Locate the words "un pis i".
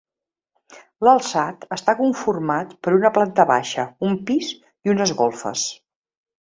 4.11-4.97